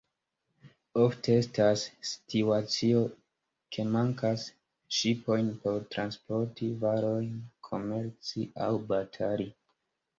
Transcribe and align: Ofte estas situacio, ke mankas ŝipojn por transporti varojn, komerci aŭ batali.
Ofte 1.01 1.35
estas 1.41 1.83
situacio, 2.11 3.03
ke 3.77 3.87
mankas 3.97 4.49
ŝipojn 5.03 5.55
por 5.63 5.81
transporti 5.95 6.75
varojn, 6.87 7.33
komerci 7.73 8.51
aŭ 8.71 8.77
batali. 8.93 9.53